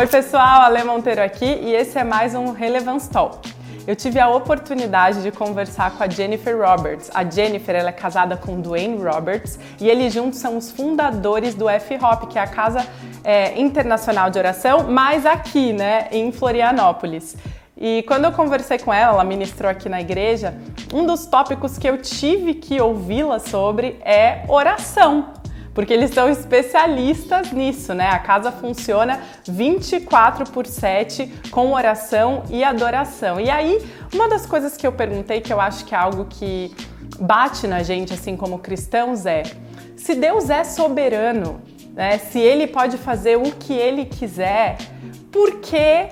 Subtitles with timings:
[0.00, 3.52] Oi, pessoal, Ale Monteiro aqui e esse é mais um Relevance Talk.
[3.86, 7.10] Eu tive a oportunidade de conversar com a Jennifer Roberts.
[7.12, 11.68] A Jennifer ela é casada com Dwayne Roberts e eles juntos são os fundadores do
[11.68, 12.86] F-Hop, que é a casa
[13.22, 17.36] é, internacional de oração, mas aqui, né, em Florianópolis.
[17.76, 20.54] E quando eu conversei com ela, ela ministrou aqui na igreja,
[20.94, 25.39] um dos tópicos que eu tive que ouvi-la sobre é oração
[25.80, 28.10] porque eles são especialistas nisso, né?
[28.10, 33.40] A casa funciona 24 por 7 com oração e adoração.
[33.40, 36.70] E aí, uma das coisas que eu perguntei, que eu acho que é algo que
[37.18, 39.42] bate na gente, assim como cristãos, é:
[39.96, 41.62] se Deus é soberano,
[41.94, 42.18] né?
[42.18, 44.76] Se ele pode fazer o que ele quiser,
[45.32, 46.10] por que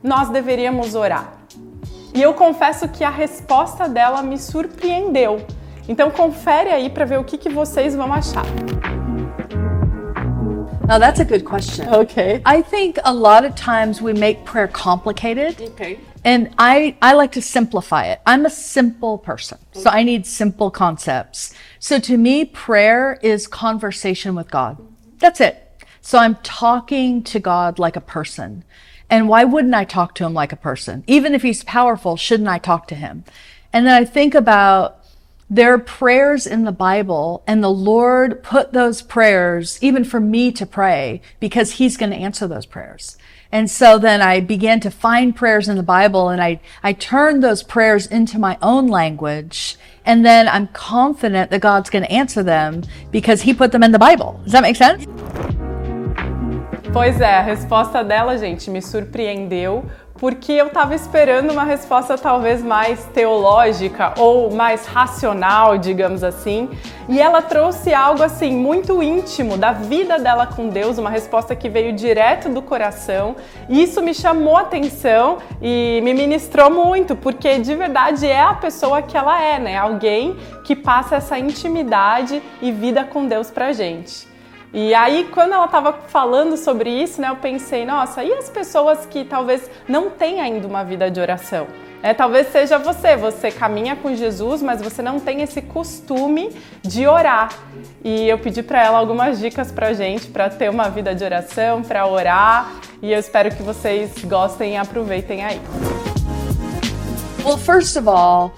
[0.00, 1.32] nós deveríamos orar?
[2.14, 5.44] E eu confesso que a resposta dela me surpreendeu.
[5.88, 8.44] Então confere aí para ver o que, que vocês vão achar.
[10.88, 11.86] Now that's a good question.
[11.88, 12.40] Okay.
[12.46, 15.60] I think a lot of times we make prayer complicated.
[15.60, 16.00] Okay.
[16.24, 18.20] And I, I like to simplify it.
[18.26, 21.54] I'm a simple person, so I need simple concepts.
[21.78, 24.78] So to me, prayer is conversation with God.
[25.18, 25.62] That's it.
[26.00, 28.64] So I'm talking to God like a person.
[29.10, 31.04] And why wouldn't I talk to him like a person?
[31.06, 33.24] Even if he's powerful, shouldn't I talk to him?
[33.72, 34.97] And then I think about
[35.50, 40.52] there are prayers in the Bible and the Lord put those prayers even for me
[40.52, 43.16] to pray because he's going to answer those prayers.
[43.50, 47.42] And so then I began to find prayers in the Bible and I, I turned
[47.42, 49.76] those prayers into my own language.
[50.04, 53.92] And then I'm confident that God's going to answer them because he put them in
[53.92, 54.38] the Bible.
[54.44, 55.06] Does that make sense?
[56.92, 59.84] Pois é, a resposta dela, gente, me surpreendeu
[60.18, 66.68] porque eu estava esperando uma resposta talvez mais teológica ou mais racional, digamos assim,
[67.08, 71.68] e ela trouxe algo assim muito íntimo da vida dela com Deus, uma resposta que
[71.68, 73.36] veio direto do coração.
[73.68, 78.54] E isso me chamou a atenção e me ministrou muito, porque de verdade é a
[78.54, 79.76] pessoa que ela é, né?
[79.76, 84.26] Alguém que passa essa intimidade e vida com Deus pra gente.
[84.72, 89.06] E aí, quando ela estava falando sobre isso, né, eu pensei, nossa, e as pessoas
[89.06, 91.66] que talvez não têm ainda uma vida de oração?
[92.02, 97.06] É, talvez seja você, você caminha com Jesus, mas você não tem esse costume de
[97.06, 97.48] orar.
[98.04, 101.82] E eu pedi para ela algumas dicas para gente, para ter uma vida de oração,
[101.82, 102.70] para orar.
[103.02, 105.60] E eu espero que vocês gostem e aproveitem aí.
[107.44, 108.52] Well, first of all,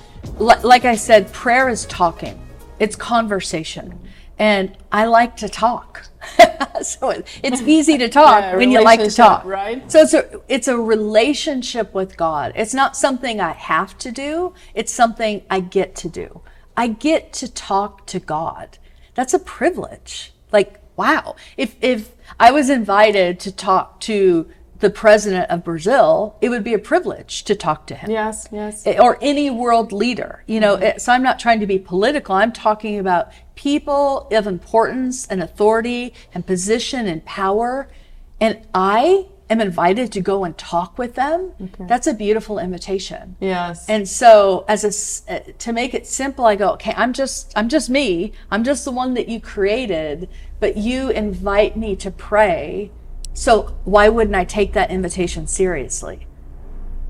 [0.62, 2.34] like I said, prayer is talking.
[2.78, 3.92] It's conversation.
[4.40, 6.06] And I like to talk.
[6.82, 7.10] so
[7.42, 9.90] it's easy to talk yeah, when you like to talk, right?
[9.92, 12.52] So it's a it's a relationship with God.
[12.56, 14.54] It's not something I have to do.
[14.74, 16.40] It's something I get to do.
[16.74, 18.78] I get to talk to God.
[19.14, 20.32] That's a privilege.
[20.50, 24.48] Like wow, if if I was invited to talk to
[24.80, 28.10] the president of Brazil, it would be a privilege to talk to him.
[28.10, 28.86] Yes, yes.
[28.86, 30.76] Or any world leader, you know.
[30.76, 30.98] Mm-hmm.
[30.98, 32.34] So I'm not trying to be political.
[32.34, 37.88] I'm talking about people of importance and authority and position and power.
[38.40, 41.52] And I am invited to go and talk with them.
[41.60, 41.84] Okay.
[41.86, 43.36] That's a beautiful invitation.
[43.40, 43.86] Yes.
[43.88, 44.84] And so as
[45.28, 48.32] a, uh, to make it simple, I go, okay, I'm just, I'm just me.
[48.50, 50.28] I'm just the one that you created,
[50.60, 52.92] but you invite me to pray
[53.34, 56.26] so why wouldn't I take that invitation seriously?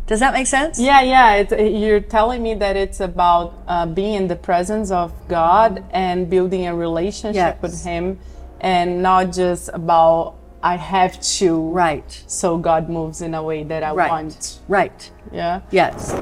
[0.07, 0.81] Does that make sense?
[0.81, 1.35] Yeah, yeah.
[1.37, 6.29] It, you're telling me that it's about uh, being in the presence of God and
[6.29, 7.63] building a relationship yes.
[7.63, 8.19] with Him,
[8.61, 11.71] and not just about I have to.
[11.71, 12.25] Right.
[12.27, 14.11] So God moves in a way that I right.
[14.11, 14.59] want.
[14.67, 15.11] Right.
[15.33, 15.61] Yeah.
[15.71, 16.13] Yes.